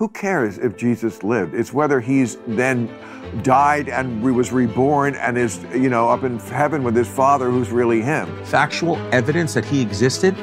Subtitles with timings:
[0.00, 1.54] Who cares if Jesus lived?
[1.54, 2.88] It's whether he's then
[3.42, 7.70] died and was reborn and is, you know, up in heaven with his father who's
[7.70, 8.26] really him.
[8.46, 10.34] Factual evidence that he existed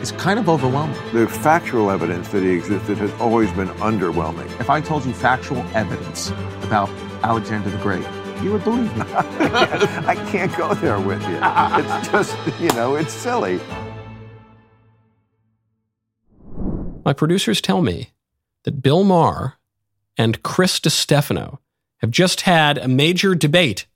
[0.00, 0.96] is kind of overwhelming.
[1.12, 4.46] The factual evidence that he existed has always been underwhelming.
[4.58, 6.30] If I told you factual evidence
[6.62, 6.88] about
[7.22, 8.06] Alexander the Great,
[8.42, 9.04] you would believe me.
[9.12, 11.38] I can't go there with you.
[11.42, 13.60] It's just, you know, it's silly.
[17.04, 18.12] My producers tell me
[18.64, 19.54] that Bill Maher
[20.16, 21.58] and Chris Distefano
[21.98, 23.86] have just had a major debate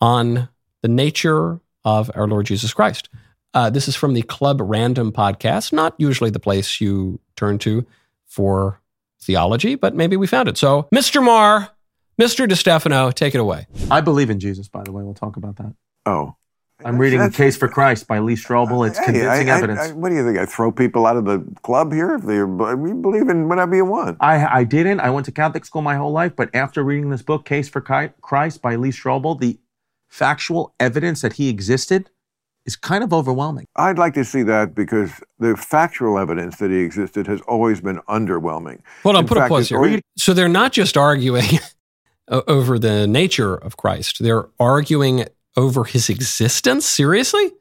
[0.00, 0.48] on
[0.82, 3.08] the nature of our Lord Jesus Christ.
[3.54, 7.86] Uh, this is from the Club Random podcast, not usually the place you turn to
[8.26, 8.80] for
[9.20, 10.56] theology, but maybe we found it.
[10.56, 11.22] So, Mr.
[11.22, 11.68] Maher,
[12.20, 12.48] Mr.
[12.48, 13.66] Distefano, take it away.
[13.90, 15.02] I believe in Jesus, by the way.
[15.02, 15.74] We'll talk about that.
[16.06, 16.36] Oh.
[16.84, 18.86] I'm reading The Case for Christ by Lee Strobel.
[18.88, 19.80] It's Hey, convincing I- I- evidence.
[19.80, 20.38] I- what do you think?
[20.38, 22.14] I throw people out of the club here?
[22.14, 24.16] If they we believe in whatever you want.
[24.20, 25.00] I, I didn't.
[25.00, 27.80] I went to Catholic school my whole life, but after reading this book, Case for
[27.80, 29.58] Christ by Lee Strobel, the
[30.08, 32.10] factual evidence that he existed
[32.64, 33.66] is kind of overwhelming.
[33.74, 37.98] I'd like to see that because the factual evidence that he existed has always been
[38.08, 38.78] underwhelming.
[39.02, 39.78] Hold on, In put a pause here.
[39.78, 41.44] always- So they're not just arguing
[42.28, 45.24] over the nature of Christ, they're arguing
[45.56, 46.86] over his existence?
[46.86, 47.52] Seriously?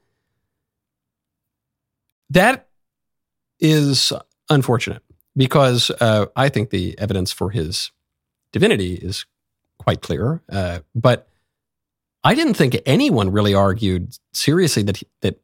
[2.29, 2.67] That
[3.59, 4.13] is
[4.49, 5.03] unfortunate
[5.35, 7.91] because uh, I think the evidence for his
[8.51, 9.25] divinity is
[9.77, 10.41] quite clear.
[10.49, 11.27] Uh, but
[12.23, 15.41] I didn't think anyone really argued seriously that he, that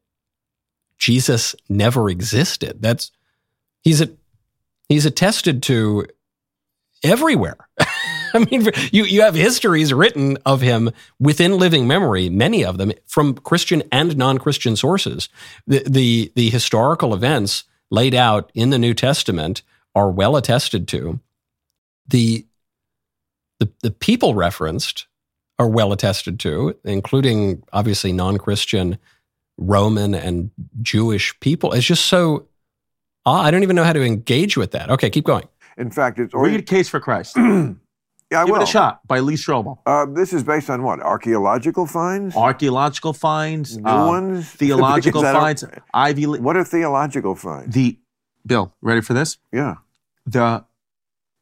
[0.97, 2.81] Jesus never existed.
[2.81, 3.11] That's
[3.81, 4.09] he's a
[4.89, 6.07] he's attested to
[7.03, 7.57] everywhere.
[8.37, 12.91] I mean, you you have histories written of him within living memory, many of them
[13.07, 15.29] from Christian and non-Christian sources.
[15.65, 19.63] The the, the historical events laid out in the New Testament
[19.95, 21.19] are well attested to.
[22.07, 22.45] The
[23.59, 25.07] the the people referenced
[25.59, 28.99] are well attested to, including obviously non-Christian
[29.57, 31.73] Roman and Jewish people.
[31.73, 32.47] It's just so.
[33.25, 34.89] I don't even know how to engage with that.
[34.89, 35.49] Okay, keep going.
[35.77, 37.35] In fact, it's always, Read Case for Christ.
[38.31, 38.61] yeah, I Give will.
[38.61, 39.77] it a shot by Lee Strobel.
[39.85, 40.99] Uh, this is based on what?
[40.99, 42.35] Archaeological finds?
[42.35, 44.49] Archaeological finds, New uh, ones?
[44.63, 46.25] theological finds, Ivy.
[46.25, 47.73] What are theological finds?
[47.73, 47.99] The
[48.45, 49.37] Bill, ready for this?
[49.51, 49.75] yeah.
[50.25, 50.65] the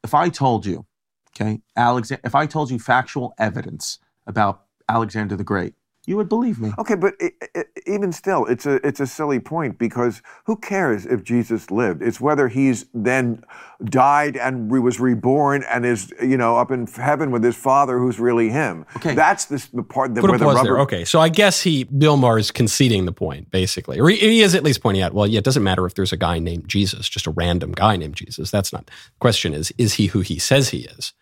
[0.04, 0.86] if I told you,
[1.32, 5.74] okay, Alexander, if I told you factual evidence about Alexander the Great,
[6.08, 6.72] you would believe me.
[6.78, 11.06] Okay, but i i even still, it's a it's a silly point because who cares
[11.06, 12.02] if Jesus lived?
[12.02, 13.44] It's whether he's then
[13.84, 18.00] died and re- was reborn and is you know up in heaven with his father
[18.00, 18.86] who's really him.
[18.98, 19.14] Okay.
[19.16, 20.64] that's the, the part that Put where the rubber.
[20.64, 20.80] there.
[20.80, 24.42] Okay, so I guess he Bill Maher is conceding the point, basically, or he, he
[24.42, 25.14] is at least pointing out.
[25.14, 27.98] Well, yeah, it doesn't matter if there's a guy named Jesus, just a random guy
[27.98, 28.52] named Jesus.
[28.52, 28.86] That's not.
[28.88, 31.14] The question is, is he who he says he is?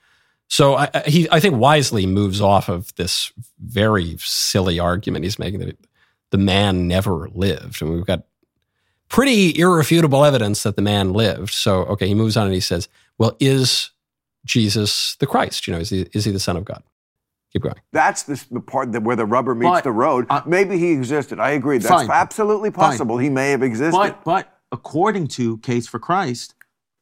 [0.49, 5.39] So I, I- he, I think, wisely moves off of this very silly argument he's
[5.39, 5.79] making that it,
[6.31, 8.23] the man never lived, and we've got
[9.09, 11.51] pretty irrefutable evidence that the man lived.
[11.53, 12.87] So okay, he moves on and he says,
[13.17, 13.91] "Well, is
[14.45, 15.67] Jesus the Christ?
[15.67, 16.83] You know, is he is he the Son of God?"
[17.51, 17.75] Keep going.
[17.91, 20.25] That's the, the part that where the rubber meets But, the road.
[20.31, 21.39] uh, Maybe he existed.
[21.39, 21.77] I agree.
[21.77, 22.09] That's Fine.
[22.09, 22.89] absolutely Fine.
[22.91, 23.19] possible.
[23.19, 23.91] He may have existed.
[23.95, 26.55] But but according to Case for Christ,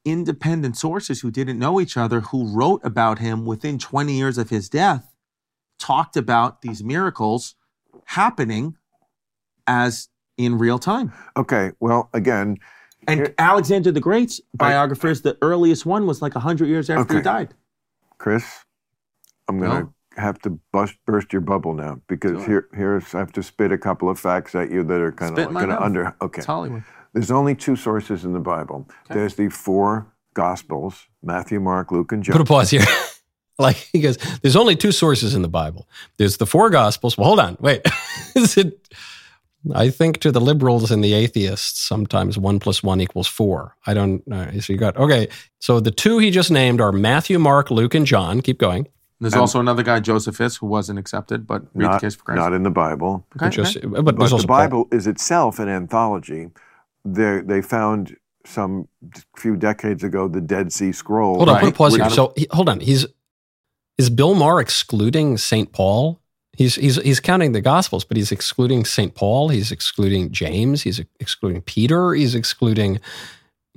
[0.06, 4.50] independent sources who didn't know each other, who wrote about him within 20 years of
[4.50, 5.14] his death,
[5.80, 7.56] talked about these miracles
[8.06, 8.76] happening
[9.68, 11.12] as in real time.
[11.38, 12.58] okay, well, again,
[13.08, 17.22] And Here- Alexander the Great's biographers, the earliest one was like 100 years after he
[17.24, 17.56] died.
[18.20, 18.64] Chris,
[19.48, 19.94] I'm going to No.
[20.18, 22.46] have to bust, burst your bubble now because Sure.
[22.46, 25.36] here, here's I have to spit a couple of facts at you that are kind
[25.36, 26.16] Spit of in going to under.
[26.22, 26.84] Okay, It's Hollywood.
[27.14, 28.88] There's only two sources in the Bible.
[29.10, 32.34] There's the four Gospels: Matthew, Mark, Luke, and John.
[32.34, 32.86] Put a pause here.
[33.60, 35.90] like he goes, there's only two sources in the Bible.
[36.18, 37.18] There's the four gospels.
[37.18, 37.82] Well, hold on, wait.
[38.36, 38.88] Is it
[39.76, 43.76] I think to the liberals and the atheists, sometimes one plus one equals four.
[43.86, 44.50] I don't know.
[44.60, 45.28] So you got okay.
[45.60, 48.41] So the two he just named are Matthew, Mark, Luke, and John.
[48.41, 48.88] Keep going.
[49.20, 52.24] There's And- also another guy, Josephus, who wasn't accepted, but read not, the case for
[52.24, 52.38] Christ.
[52.38, 53.28] not in the Bible.
[53.35, 53.85] okay, Which is- okay.
[53.85, 54.58] but But there's also the Paul.
[54.58, 56.50] Bible is itself an anthology.
[57.03, 58.16] They they found
[58.46, 58.88] some
[59.38, 61.38] few decades ago the Dead Sea Scrolls.
[61.38, 62.09] Hold on, put a pause here.
[62.09, 62.80] So he, hold on.
[62.80, 63.06] He's
[63.98, 66.20] is Bill Maher excluding Saint Paul?
[66.58, 69.50] He's he's he's counting the Gospels, but he's excluding Saint Paul.
[69.50, 70.84] He's excluding James.
[70.84, 72.14] He's excluding Peter.
[72.14, 73.00] He's excluding.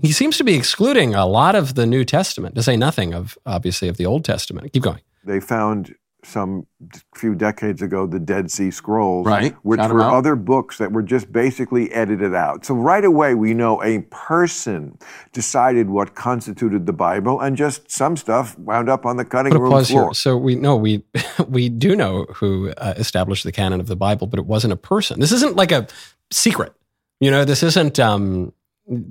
[0.03, 3.38] He seems to be excluding a lot of the New Testament, to say nothing of
[3.47, 4.73] obviously of the Old Testament.
[4.73, 5.00] Keep going.
[5.25, 5.94] They found
[6.25, 6.67] some
[7.15, 9.55] few decades ago the Dead Sea Scrolls, Right.
[9.62, 12.65] which 'em were other books that were just basically edited out.
[12.65, 14.99] So right away we know a person
[15.32, 19.71] decided what constituted the Bible, and just some stuff wound up on the cutting room
[19.85, 20.05] floor.
[20.05, 20.15] here.
[20.15, 21.05] So we know we
[21.49, 24.77] we do know who uh, established the canon of the Bible, but it wasn't a
[24.77, 25.20] person.
[25.20, 25.87] This isn't like a
[26.32, 26.73] secret.
[27.20, 28.53] You know, this isn't um,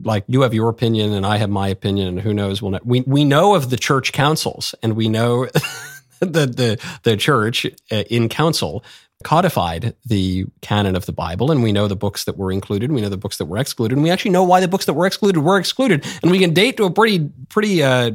[0.03, 2.61] like you have your opinion and I have my opinion, and who knows?
[2.61, 2.79] We'll know.
[2.83, 5.47] We we know of the church councils, and we know
[6.25, 8.83] the the the church uh, in council
[9.23, 12.91] codified the canon of the Bible, and we know the books that were included.
[12.91, 14.93] We know the books that were excluded, and we actually know why the books that
[14.93, 17.83] were excluded were excluded, and we can date to a pretty pretty.
[17.83, 18.11] Uh,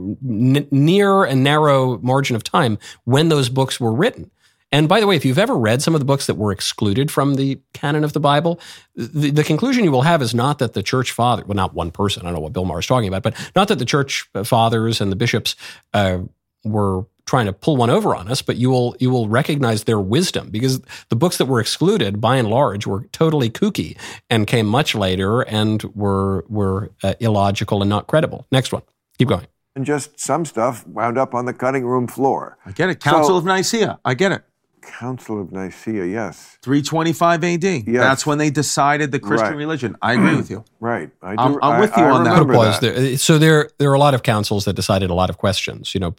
[0.00, 4.30] n- near and narrow margin of time when those books were written.
[4.72, 7.10] And by the way, if you've ever read some of the books that were excluded
[7.10, 8.60] from the canon of the Bible,
[8.94, 11.90] the, the conclusion you will have is not that the church father, well, not one
[11.90, 14.28] person, I don't know what Bill Maher is talking about, but not that the church
[14.44, 15.56] fathers and the bishops
[15.92, 16.18] uh,
[16.64, 20.00] were trying to pull one over on us, but you will you will recognize their
[20.00, 23.96] wisdom because the books that were excluded, by and large, were totally kooky
[24.28, 28.46] and came much later and were were uh, illogical and not credible.
[28.50, 28.82] Next one,
[29.18, 29.46] keep going.
[29.76, 32.58] and just some stuff wound up on the cutting room floor.
[32.66, 33.00] I get it.
[33.00, 33.98] Council So- of Nicaea.
[34.04, 34.42] I get it.
[34.82, 37.62] Council of Nicaea, yes, 325 AD.
[37.64, 37.84] Yes.
[37.86, 39.56] That's when they decided the Christian Right.
[39.56, 39.94] religion.
[40.00, 40.64] I agree with you.
[40.80, 41.10] right.
[41.22, 42.30] I I'm- I'm with you I on that.
[42.30, 43.16] remember Put a pause there.
[43.18, 45.94] So there, there are a lot of councils that decided a lot of questions.
[45.94, 46.14] You know,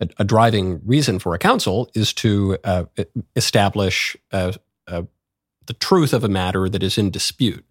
[0.00, 2.84] a, a driving reason for a council is to uh,
[3.36, 4.52] establish uh,
[4.86, 5.02] uh,
[5.66, 7.64] the truth of a matter that is in dispute.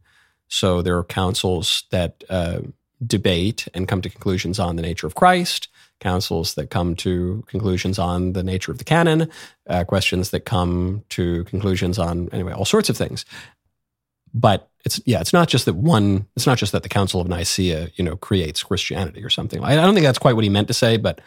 [0.47, 2.59] So there are councils that uh,
[3.05, 5.67] debate and come to conclusions on the nature of Christ.
[5.99, 9.29] Councils that come to conclusions on the nature of the canon,
[9.67, 13.25] uh, questions that come to conclusions on anyway all sorts of things
[14.33, 16.27] but it's yeah, it's not just that one.
[16.35, 19.63] It's not just that the Council of Nicaea, you know, creates Christianity or something.
[19.63, 21.21] I, I don't think that's quite what he meant to say, but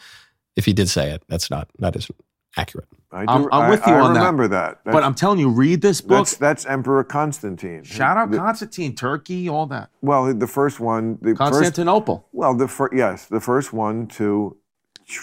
[0.57, 2.17] if he did say it, that's not that isn't
[2.57, 2.89] accurate.
[3.13, 4.21] I do, I'm- I'm with you I, on that.
[4.21, 4.81] I remember that.
[4.85, 6.19] But I'm telling you, read this book.
[6.19, 7.83] that's, that's Emperor Constantine.
[7.85, 9.91] Shout out The- Constantine, Turkey, all that.
[10.03, 12.27] Well, the first one, the first, Constantinople.
[12.33, 14.57] well, the fir- yes, the first one to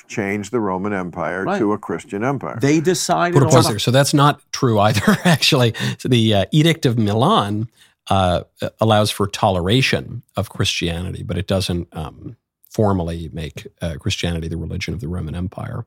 [0.08, 1.60] change the Roman Empire Right.
[1.60, 2.58] to a Christian empire.
[2.62, 3.80] They decided Put a all pause there.
[3.80, 5.02] So that's not true either.
[5.26, 7.70] Actually, so the uh, Edict of Milan
[8.10, 8.44] uh,
[8.80, 12.38] allows for toleration of Christianity, but it doesn't um,
[12.74, 15.86] formally make uh, Christianity the religion of the Roman Empire.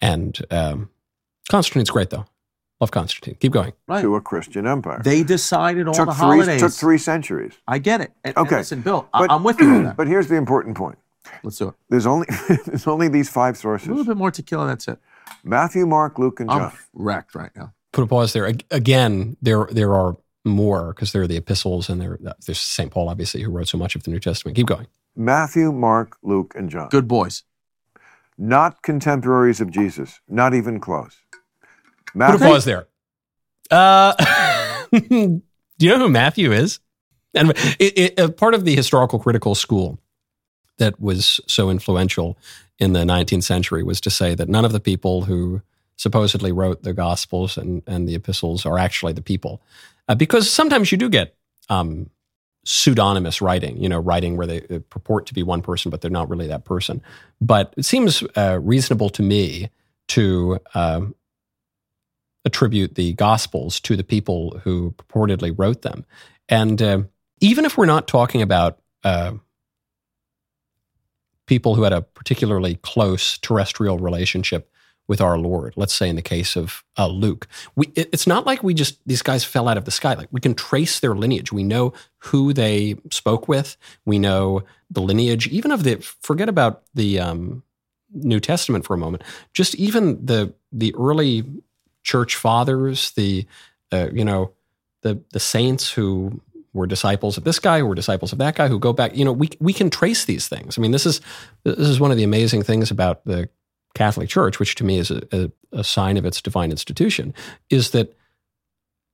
[0.00, 0.90] And um,
[1.50, 2.26] Constantine's great, though.
[2.80, 3.36] Love Constantine.
[3.40, 3.72] Keep going.
[3.86, 4.02] Right.
[4.02, 5.00] to a Christian empire.
[5.02, 6.60] They decided all took the three holidays.
[6.60, 7.52] took three centuries.
[7.66, 8.12] I get it.
[8.24, 8.56] And, and Okay.
[8.56, 9.96] listen, Bill, I- But- I'm with you on that.
[9.96, 10.98] But here's the important point.
[11.42, 11.74] Let's do it.
[11.88, 12.26] There's only
[12.66, 13.88] there's only these five sources.
[13.88, 14.64] A little bit more tequila.
[14.64, 14.98] And that's it.
[15.42, 16.62] Matthew, Mark, Luke, and John.
[16.62, 17.72] I'm wrecked right now.
[17.92, 18.44] put a pause there.
[18.70, 22.90] Again, there there are more because there are the epistles and there there's St.
[22.90, 24.54] Paul, obviously, who wrote so much of the New Testament.
[24.56, 24.86] Keep going.
[25.16, 26.88] Matthew, Mark, Luke, and John.
[26.88, 27.44] Good boys.
[28.36, 30.20] Not contemporaries of Jesus.
[30.28, 31.16] Not even close.
[31.30, 32.86] Put a Matthew, pause there.
[33.70, 34.14] Uh,
[34.92, 35.40] do
[35.78, 36.80] you know who Matthew is?
[37.34, 39.98] And it, it, uh, part of the historical critical school
[40.78, 42.36] that was so influential
[42.78, 45.62] in the 19th century was to say that none of the people who
[45.96, 49.62] supposedly wrote the Gospels and, and the epistles are actually the people.
[50.08, 51.36] Uh, because sometimes you do get
[51.68, 52.10] um,
[52.64, 56.10] pseudonymous writing, you know, writing where they uh, purport to be one person, but they're
[56.10, 57.02] not really that person.
[57.40, 59.70] But it seems uh, reasonable to me
[60.08, 61.14] to um,
[62.44, 66.04] attribute the Gospels to the people who purportedly wrote them.
[66.48, 67.02] And uh,
[67.40, 69.32] even if we're not talking about uh,
[71.46, 74.70] people who had a particularly close terrestrial relationship
[75.06, 77.46] with our Lord, let's say in the case of uh, Luke,
[77.76, 80.14] we, it- it's not like we just, these guys fell out of the sky.
[80.14, 81.52] Like we can trace their lineage.
[81.52, 83.76] We know who they spoke with.
[84.06, 87.62] We know the lineage, even of the, forget about the um,
[88.12, 91.44] New Testament for a moment, just even the, the early
[92.02, 93.46] church fathers, the
[93.92, 94.52] uh, you know
[95.02, 96.40] the the saints who
[96.72, 99.16] were disciples of this guy, who were disciples of that guy, who go back.
[99.16, 100.76] You know, we we can trace these things.
[100.78, 101.20] I mean, this is
[101.64, 103.48] this is one of the amazing things about the
[103.94, 107.32] Catholic Church, which to me is a, a, a sign of its divine institution,
[107.70, 108.16] is that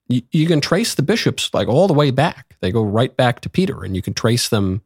[0.08, 2.56] you, you can trace the bishops like all the way back.
[2.60, 4.82] They go right back to Peter, and you can trace them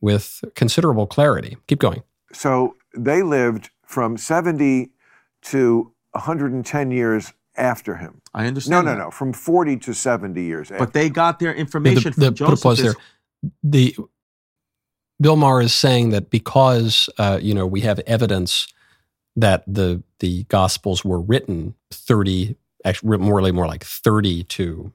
[0.00, 1.56] with considerable clarity.
[1.66, 2.02] Keep going.
[2.32, 4.90] So they lived from 70
[5.42, 8.22] to 110 years after him.
[8.32, 8.86] I understand.
[8.86, 8.98] no, that.
[8.98, 9.10] no.
[9.10, 10.84] From 40 to 70 years after.
[10.84, 12.94] But they got their Yeah, information the- from the- put a pause is- there.
[13.64, 13.96] The
[15.20, 18.68] Bill Maher is saying that because uh, you know we have evidence
[19.40, 24.92] that the the Gospels were written thirty, actually more really more like thirty to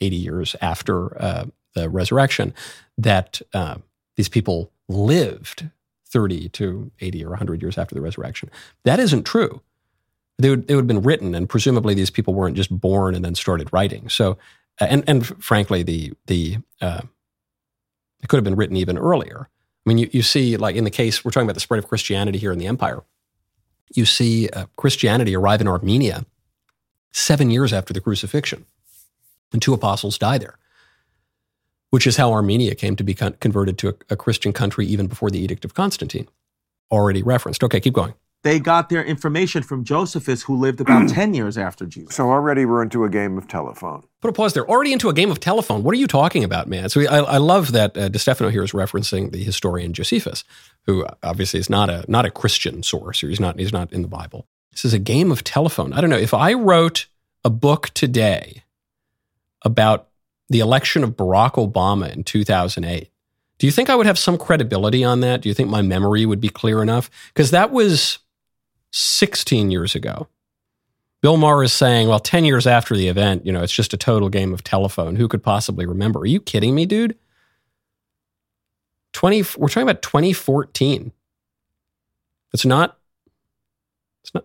[0.00, 2.54] eighty years after uh, the resurrection,
[2.96, 3.76] that uh,
[4.16, 5.70] these people lived
[6.06, 8.50] thirty to eighty or hundred years after the resurrection.
[8.84, 9.60] That isn't true.
[10.38, 13.24] they would, they would have been written, and presumably these people weren't just born and
[13.24, 14.08] then started writing.
[14.08, 14.38] So,
[14.80, 17.02] uh, and and frankly, the the uh,
[18.22, 19.48] it could have been written even earlier.
[19.86, 21.88] I mean, you, you see, like in the case we're talking about the spread of
[21.88, 23.02] Christianity here in the empire,
[23.94, 26.26] you see uh, Christianity arrive in Armenia
[27.12, 28.66] seven years after the crucifixion,
[29.52, 30.58] and two apostles die there,
[31.90, 35.06] which is how Armenia came to be con- converted to a, a Christian country even
[35.06, 36.28] before the Edict of Constantine,
[36.90, 37.64] already referenced.
[37.64, 38.14] Okay, keep going.
[38.44, 42.14] They got their information from Josephus, who lived about 10 years after Jesus.
[42.14, 44.04] So already we're into a game of telephone.
[44.20, 44.68] Put a pause there.
[44.68, 45.82] Already into a game of telephone.
[45.82, 46.88] What are you talking about, man?
[46.88, 50.44] So I, I love that uh, Stefano here is referencing the historian Josephus,
[50.86, 54.02] who obviously is not a not a Christian source, or he's not he's not in
[54.02, 54.46] the Bible.
[54.70, 55.92] This is a game of telephone.
[55.92, 57.06] I don't know if I wrote
[57.44, 58.62] a book today
[59.64, 60.08] about
[60.48, 63.10] the election of Barack Obama in 2008.
[63.58, 65.42] Do you think I would have some credibility on that?
[65.42, 67.10] Do you think my memory would be clear enough?
[67.34, 68.20] Because that was
[68.92, 70.28] 16 years ago.
[71.20, 73.96] Bill Maher is saying, well, 10 years after the event, you know, it's just a
[73.96, 75.16] total game of telephone.
[75.16, 76.20] Who could possibly remember?
[76.20, 77.16] Are you kidding me, dude?
[79.14, 81.12] 20 we're talking about 2014.
[82.52, 82.98] It's not
[84.22, 84.44] it's not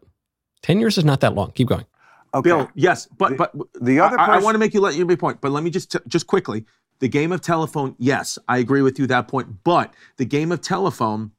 [0.64, 1.52] 10 years is not that long.
[1.52, 1.86] Keep going.
[2.34, 2.50] Okay.
[2.50, 5.06] Bill, yes, but The- but the other I, I want to make you let you
[5.06, 6.66] make a point, but let me just t- just quickly.
[7.00, 9.64] The game of telephone, yes, I agree with you that point.
[9.64, 11.32] But the game of telephone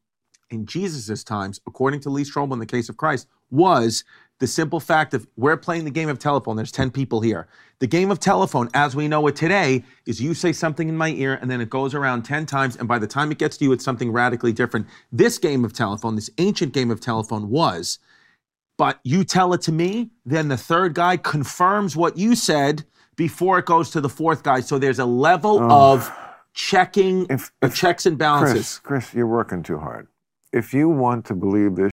[0.55, 4.05] in Jesus' times, according to Lee Strobel in the case of Christ, was
[4.41, 6.57] the simple fact of we're playing the game of telephone.
[6.57, 7.47] There's 10 people here.
[7.81, 11.11] The game of telephone, as we know it today, is you say something in my
[11.11, 12.77] ear and then it goes around 10 times.
[12.77, 14.87] And by the time it gets to you, it's something radically different.
[15.13, 17.99] This game of telephone, this ancient game of telephone was
[18.77, 22.85] but you tell it to me, then the third guy confirms what you said
[23.17, 24.61] before it goes to the fourth guy.
[24.61, 25.93] So there's a level oh.
[25.93, 26.13] of
[26.53, 28.53] checking, If- if- checks and balances.
[28.53, 28.81] Chris, balances.
[28.81, 30.09] Chris, you're working too hard.
[30.55, 31.91] If you want to believe this,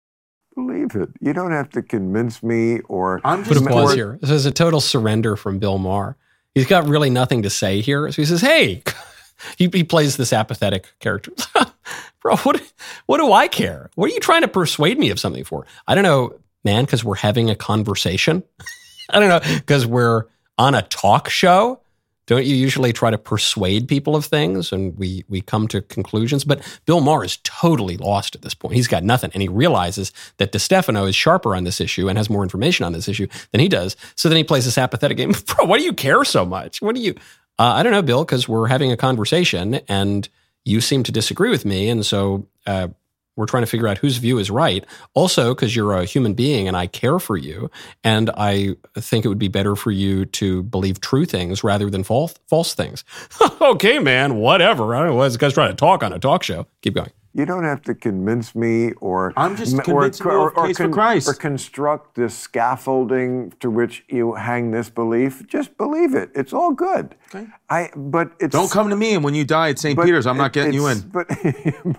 [0.56, 1.10] believe it.
[1.20, 3.20] You don't have to convince me or.
[3.24, 4.20] I'm Put a just pause here.
[4.22, 6.16] This is a total surrender from Bill Maher.
[6.54, 8.12] He's got really nothing to say here.
[8.12, 8.84] So he says, hey,
[9.58, 11.32] he, he plays this apathetic character.
[12.22, 12.62] Bro, what,
[13.08, 13.90] what do I care?
[13.96, 15.66] What are you trying to persuade me of something for?
[15.88, 18.44] I don't know, man, because we're having a conversation.
[19.10, 20.26] I don't know, because we're
[20.60, 21.80] on a talk show.
[22.28, 26.44] Don't you usually try to persuade people of things and we, we come to conclusions?
[26.44, 28.76] But Bill Maher is totally lost at this point.
[28.76, 29.32] He's got nothing.
[29.34, 32.94] And he realizes that Distefano is sharper on this issue and has more information on
[32.94, 33.96] this issue than he does.
[34.16, 35.34] So then he plays this apathetic game.
[35.46, 36.82] Bro, why do you care so much?
[36.82, 37.16] What do you?
[37.60, 40.28] Uh, I don't know, Bill, because we're having a conversation and
[40.64, 41.90] you seem to disagree with me.
[41.90, 42.90] And so uh,
[43.36, 44.86] we're trying to figure out whose view is right.
[45.14, 47.70] Also, because you're a human being and I care for you,
[48.04, 52.04] and I think it would be better for you to believe true things rather than
[52.04, 53.04] false false things.
[53.62, 54.96] okay, man, whatever.
[54.96, 56.68] I don't know what this guy's trying to talk on a talk show.
[56.82, 57.12] Keep going.
[57.34, 60.90] You don't have to convince me or I'm just m- convincing you of case for
[60.90, 61.30] Christ.
[61.30, 65.48] or construct this scaffolding to which you hang this belief.
[65.48, 66.30] Just believe it.
[66.36, 67.16] It's all good.
[67.34, 67.48] Okay.
[67.70, 69.98] I but it's Don't come to me, and when you die at St.
[69.98, 71.00] Peter's, I'm not getting you in.
[71.14, 71.28] But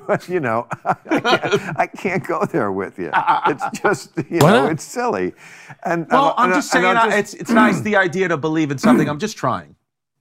[0.07, 3.11] but you know, I can't, I can't go there with you.
[3.47, 5.33] It's just you Why know, it's silly.
[5.85, 8.71] And Well, I'm and just saying, I'll I- it's it's nice the idea to believe
[8.71, 9.09] in something.
[9.09, 9.77] I'm just trying,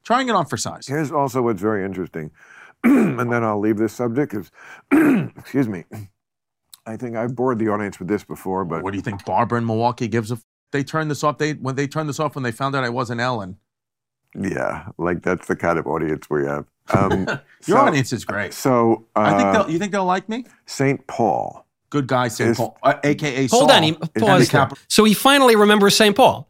[0.06, 0.88] trying it on for size.
[0.88, 2.32] Here's also what's very interesting,
[2.84, 4.34] and then I'll leave this subject.
[4.34, 4.52] Is
[5.38, 5.86] excuse me.
[6.86, 9.60] I think I've bored the audience with this before, but What do you think Barbara
[9.60, 10.36] in Milwaukee gives a?
[10.36, 11.38] F- they turned this off.
[11.38, 13.58] They when they turned this off when they found out I wasn't Ellen.
[14.36, 16.66] yeah, like that's the kind of audience we have.
[16.94, 17.26] Um,
[17.68, 18.54] Your so, audience is great.
[18.54, 19.70] So I think uh, they'll.
[19.72, 20.46] You think they'll like me?
[20.66, 21.66] Saint Paul.
[21.92, 22.52] Good guy, St.
[22.52, 23.60] Is- Paul, uh, aka Saul.
[23.60, 23.84] Hold on.
[23.84, 24.66] He, Is pause the there.
[24.68, 26.16] cap- So he finally remembers St.
[26.16, 26.48] Paul.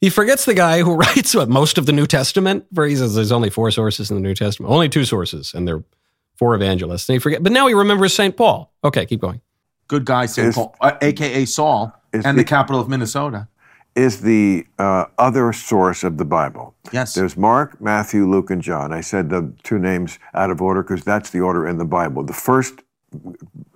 [0.00, 3.14] He forgets the guy who writes what, most of the New Testament, where he says
[3.14, 5.82] there's only four sources in the New Testament, only two sources, and they're
[6.36, 7.08] four evangelists.
[7.08, 8.36] And he forget, but now he remembers St.
[8.36, 8.72] Paul.
[8.82, 9.40] Okay, keep going.
[9.88, 10.48] Good guy, St.
[10.48, 13.48] Is- Paul, uh, aka Saul, is and the the- capital of Minnesota.
[13.94, 16.74] Is the uh, other source of the Bible.
[16.92, 17.14] Yes.
[17.14, 18.92] There's Mark, Matthew, Luke, and John.
[18.92, 22.24] I said the two names out of order because that's the order in the Bible.
[22.24, 22.74] The first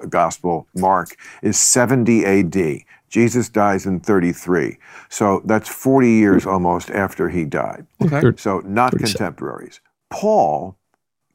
[0.09, 2.81] gospel, Mark, is 70 AD.
[3.09, 4.79] Jesus dies in 33.
[5.09, 7.87] So that's 40 years almost after he died.
[8.03, 8.37] Okay.
[8.37, 9.13] So not 37.
[9.13, 9.81] contemporaries.
[10.11, 10.77] Paul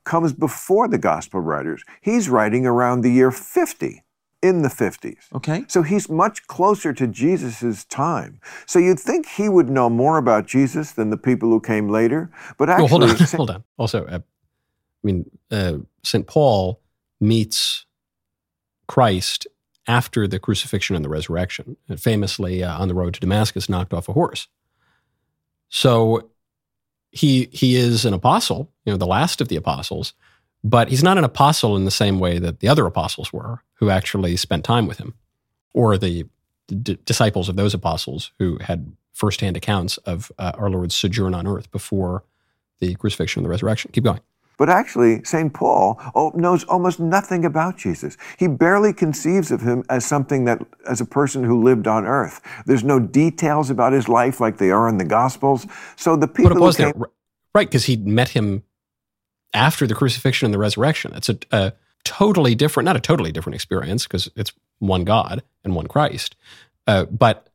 [0.04, 1.84] comes before the gospel writers.
[2.02, 4.04] He's writing around the year 50,
[4.44, 5.34] in the 50s.
[5.34, 5.64] Okay.
[5.68, 8.42] So he's much closer to Jesus' time.
[8.66, 12.30] So you'd think he would know more about Jesus than the people who came later.
[12.58, 13.64] But Well, actually, hold on, Sa- hold on.
[13.78, 14.22] Also, uh, I
[15.02, 16.28] mean, uh, St.
[16.28, 16.82] Paul
[17.22, 17.86] meets
[18.88, 19.48] Christ
[19.88, 23.94] after the crucifixion and the resurrection, and famously uh, on the road to Damascus, knocked
[23.94, 24.48] off a horse.
[25.70, 26.30] So
[27.12, 30.14] he he is an apostle, you know, the last of the apostles,
[30.64, 33.90] but he's not an apostle in the same way that the other apostles were, who
[33.90, 35.14] actually spent time with him,
[35.74, 36.26] or the
[36.68, 41.46] d- disciples of those apostles who had firsthand accounts of uh, our Lord's sojourn on
[41.46, 42.24] earth before
[42.80, 43.92] the crucifixion and the resurrection.
[43.94, 44.20] Keep going.
[44.58, 45.54] But actually, St.
[45.54, 46.00] Paul
[46.36, 48.18] knows almost nothing about Jesus.
[48.38, 52.42] He barely conceives of him as something that, as a person who lived on earth.
[52.66, 55.66] There's no details about his life like they are in the Gospels.
[55.96, 57.10] So the people but it was came, there,
[57.54, 57.68] right?
[57.68, 58.64] Because he met him
[59.54, 61.14] after the crucifixion and the resurrection.
[61.16, 65.76] It's a, a totally different, not a totally different experience because it's one God and
[65.76, 66.36] one Christ,
[66.88, 67.48] uh, but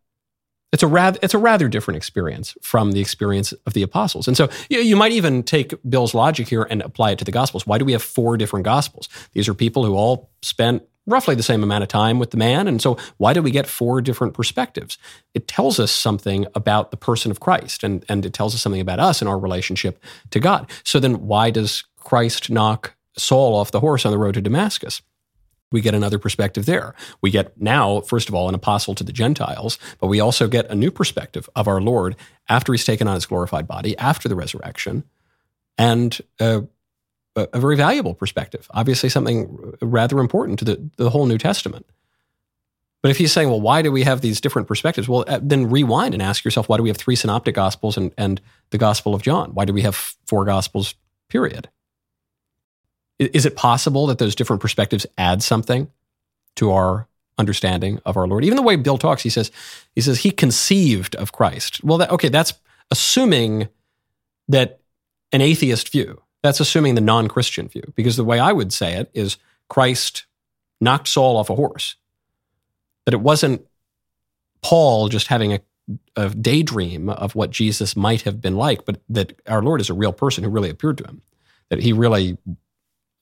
[0.73, 4.29] it's a rather it's a rather different experience from the experience of the apostles.
[4.29, 7.33] And so you, you, might even take Bill's logic here and apply it to the
[7.33, 7.67] gospels.
[7.67, 9.09] Why do we have four different gospels?
[9.33, 12.69] These are people who all spent roughly the same amount of time with the man.
[12.69, 14.99] And so why do we get four different perspectives?
[15.35, 18.81] It tells us something about the person of Christ and, and it tells us something
[18.81, 20.71] about us and our relationship to God.
[20.85, 25.01] So then why does Christ knock Saul off the horse on the road to Damascus?
[25.71, 26.95] We get another perspective there.
[27.21, 30.71] We get now, first of all, an apostle to the Gentiles, but we also get
[30.71, 32.17] a new perspective of our Lord
[32.49, 35.05] after he's taken on his glorified body, after the resurrection,
[35.77, 36.65] and a,
[37.37, 38.67] a very valuable perspective.
[38.71, 41.87] Obviously, something rather important to the, the whole New Testament.
[43.01, 45.09] But if he's saying, well, why do we have these different perspectives?
[45.09, 48.13] Well, uh, then rewind and ask yourself, why do we have three synoptic gospels and,
[48.19, 49.55] and the Gospel of John?
[49.55, 49.95] Why do we have
[50.27, 50.95] four gospels,
[51.29, 51.69] period?
[53.19, 55.91] Is it possible that those different perspectives add something
[56.57, 58.45] to our understanding of our Lord?
[58.45, 59.51] Even the way Bill talks, he says,
[59.95, 61.83] he says he conceived of Christ.
[61.83, 62.55] Well, that, okay, that's
[62.91, 63.69] assuming
[64.49, 64.81] that
[65.33, 66.23] an atheist view.
[66.43, 69.37] That's assuming the non-Christian view, because the way I would say it is
[69.69, 70.27] Christ
[70.81, 71.97] knocked Saul off a horse.
[73.05, 73.67] That it wasn't
[74.63, 75.61] Paul just having a,
[76.15, 79.95] a daydream of what Jesus might have been like, but that our Lord is a
[79.95, 81.23] real person who really appeared to him.
[81.71, 82.39] That he really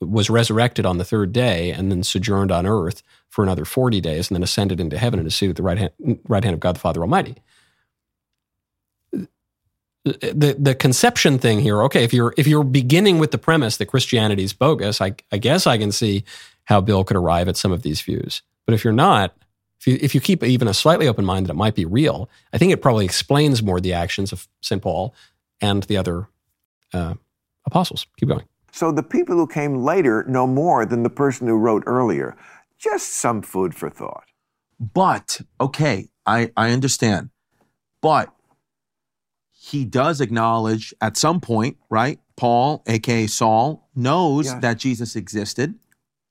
[0.01, 4.29] was resurrected on the third day and then sojourned on earth for another 40 days
[4.29, 6.61] and then ascended into heaven and is seated at the right hand, right hand of
[6.61, 7.37] God the Father Almighty.
[10.05, 13.87] The, the conception thing here, okay, if you're if you're beginning with the premise that
[13.87, 16.23] Christianity is bogus, I, I guess I can see
[16.65, 18.43] how Bill could arrive at some of these views.
[18.67, 19.35] But if you're not,
[19.81, 22.29] if you, if you keep even a slightly open mind that it might be real,
[22.53, 24.81] I think it probably explains more the actions of St.
[24.81, 25.15] Paul
[25.61, 26.29] and the other
[26.93, 27.15] uh,
[27.65, 28.07] apostles.
[28.19, 28.45] Keep going.
[28.77, 32.37] So the people who came later know more than the person who wrote earlier.
[32.79, 34.25] Just some food for thought.
[34.79, 37.31] But, okay, I, I understand.
[38.03, 38.35] But
[39.51, 42.21] he does acknowledge at some point, right?
[42.37, 44.61] Paul, aka Saul, knows yes.
[44.61, 45.77] that Jesus existed,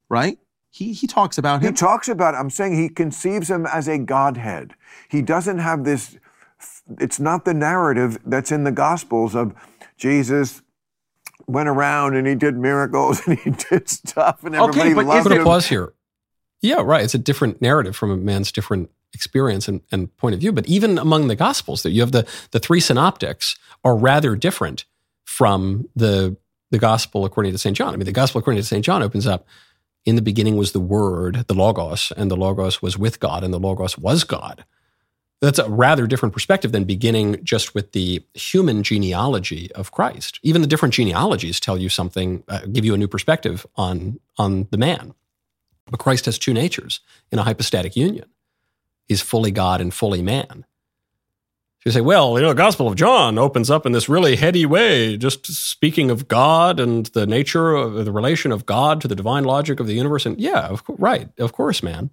[0.07, 0.37] right?
[0.69, 1.73] He, he talks about him.
[1.73, 4.75] He talks about, I'm saying he conceives him as a Godhead.
[5.09, 6.15] He doesn't have this,
[6.99, 9.55] it's not the narrative that's in the Gospels of
[9.97, 10.61] Jesus
[11.47, 15.27] went around and he did miracles and he did stuff and everybody okay, but loved
[15.27, 15.31] him.
[15.33, 15.93] Put a pause here.
[16.61, 17.03] Yeah, right.
[17.03, 20.51] It's a different narrative from a man's different experience and, and point of view.
[20.51, 24.85] But even among the Gospels, that you have the the three synoptics are rather different
[25.25, 26.37] from the
[26.71, 27.93] the Gospel according to Saint John.
[27.93, 29.47] I mean, the Gospel according to Saint John opens up.
[30.05, 33.51] In the beginning was the Word, the Logos, and the Logos was with God, and
[33.51, 34.63] the Logos was God
[35.41, 40.39] that's a rather different perspective than beginning just with the human genealogy of Christ.
[40.43, 44.67] Even the different genealogies tell you something, uh, give you a new perspective on, on
[44.71, 45.13] the man.
[45.89, 48.25] But Christ has two natures in a hypostatic union.
[49.07, 50.65] He's fully God and fully man.
[51.85, 54.65] You say, well, you know, the Gospel of John opens up in this really heady
[54.65, 59.13] way, just speaking of God and the nature of the relation of God to the
[59.13, 60.25] divine logic of the universe.
[60.25, 62.09] And yeah, of right, of course, man.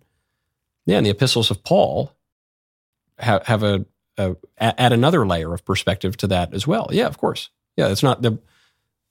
[0.85, 2.13] Yeah, and the epistles of Paul
[3.23, 3.87] have, have a,
[4.19, 6.89] a, add another layer of perspective to that as well.
[6.93, 7.51] Yeah, of course.
[7.77, 8.39] Yeah, it's not the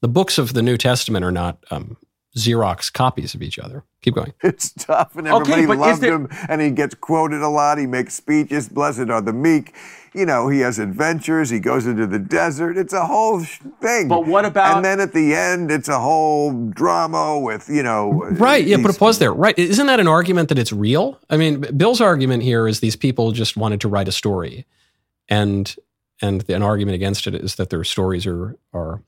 [0.01, 1.97] the books of the New Testament are not um,
[2.37, 3.83] Xerox copies of each other.
[4.01, 4.33] Keep going.
[4.43, 6.13] It's tough, and everybody okay, loved there...
[6.13, 7.77] him, and he gets quoted a lot.
[7.77, 8.69] He makes speeches.
[8.69, 9.73] Blessed are the meek.
[10.13, 11.49] You know, he has adventures.
[11.49, 12.77] He goes into the desert.
[12.77, 14.09] It's a whole thing.
[14.09, 14.77] But what about?
[14.77, 18.11] And then at the end, it's a whole drama with you know.
[18.11, 18.65] Right.
[18.65, 18.77] Yeah.
[18.81, 19.33] Put a pause there.
[19.33, 19.57] Right.
[19.57, 21.19] Isn't that an argument that it's real?
[21.29, 24.65] I mean, Bill's argument here is these people just wanted to write a story,
[25.29, 25.73] and
[26.21, 29.01] and an argument against it is that their stories are are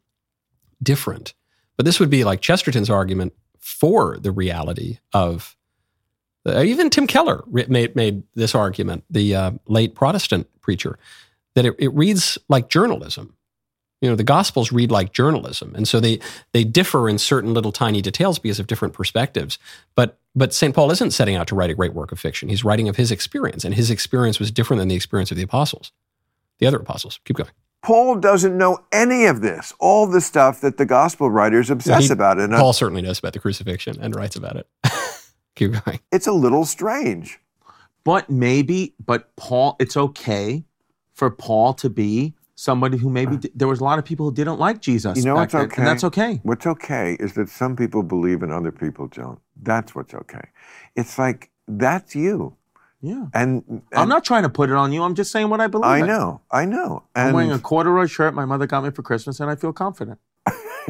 [0.81, 1.33] different.
[1.77, 5.55] But this would be like Chesterton's argument for the reality of
[6.45, 10.99] uh, even Tim Keller made, made this argument, the uh, late Protestant preacher,
[11.55, 13.35] that it, it reads like journalism.
[14.01, 16.19] You know, the Gospels read like journalism, and so they
[16.51, 19.57] they differ in certain little tiny details because of different perspectives.
[19.95, 20.75] But but St.
[20.75, 22.49] Paul isn't setting out to write a great work of fiction.
[22.49, 25.43] He's writing of his experience, and his experience was different than the experience of the
[25.43, 25.93] apostles,
[26.59, 27.21] the other apostles.
[27.23, 27.51] Keep going.
[27.83, 32.13] Paul doesn't know any of this, all the stuff that the gospel writers obsess he,
[32.13, 32.39] about.
[32.39, 34.67] And Paul certainly knows about the crucifixion and writes about it.
[35.55, 35.99] Keep going.
[36.11, 37.39] It's a little strange.
[38.05, 40.63] But maybe, but Paul, it's okay
[41.13, 44.33] for Paul to be somebody who maybe di- there was a lot of people who
[44.33, 45.17] didn't like Jesus.
[45.17, 45.81] You know back what's then, okay?
[45.81, 46.39] and that's okay.
[46.43, 49.39] What's okay is that some people believe and other people don't.
[49.61, 50.49] That's what's okay.
[50.95, 52.55] It's like that's you.
[53.03, 53.25] Yeah.
[53.33, 55.03] And, and I'm not trying to put it on you.
[55.03, 55.85] I'm just saying what I believe.
[55.85, 56.07] I in.
[56.07, 56.39] know.
[56.49, 57.03] I know.
[57.13, 60.19] I'm wearing a corduroy shirt my mother got me for Christmas, and I feel confident.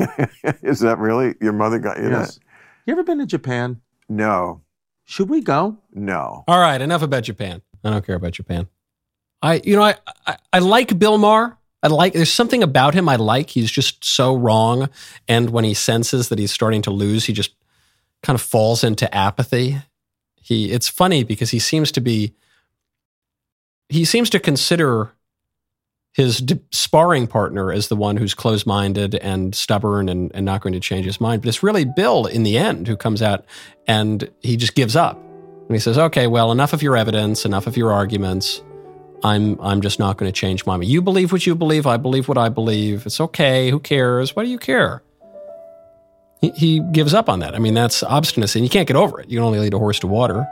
[0.61, 2.39] is that really your mother got you Yes.
[2.85, 3.81] You ever been to Japan?
[4.07, 4.61] No.
[5.05, 5.79] Should we go?
[5.91, 6.43] No.
[6.47, 7.63] All right, enough about Japan.
[7.83, 8.67] I don't care about Japan.
[9.41, 9.95] I, you know, I,
[10.27, 11.57] I, I like Bill Maher.
[11.81, 12.13] I like.
[12.13, 13.49] There's something about him I like.
[13.49, 14.89] He's just so wrong,
[15.27, 17.55] and when he senses that he's starting to lose, he just
[18.21, 19.81] kind of falls into apathy.
[20.43, 20.71] He.
[20.71, 22.35] It's funny because he seems to be.
[23.89, 25.13] He seems to consider
[26.13, 30.73] his d- sparring partner as the one who's closed-minded and stubborn and, and not going
[30.73, 31.41] to change his mind.
[31.41, 33.45] But it's really Bill in the end who comes out
[33.87, 35.17] and he just gives up.
[35.17, 38.61] And he says, "Okay, well, enough of your evidence, enough of your arguments.
[39.23, 40.89] I'm I'm just not going to change my mind.
[40.89, 41.87] You believe what you believe.
[41.87, 43.05] I believe what I believe.
[43.05, 43.71] It's okay.
[43.71, 44.35] Who cares?
[44.35, 45.01] Why do you care?"
[46.43, 47.55] He, he gives up on that.
[47.55, 49.29] I mean, that's obstinacy, and you can't get over it.
[49.29, 50.45] You can only lead a horse to water,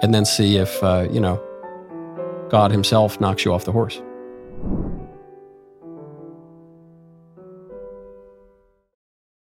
[0.00, 1.38] and then see if uh, you know
[2.48, 4.00] God Himself knocks you off the horse.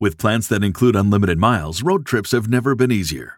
[0.00, 3.37] With plans that include unlimited miles, road trips have never been easier.